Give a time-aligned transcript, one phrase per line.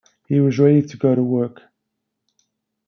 [0.27, 1.61] He was ready to go to work.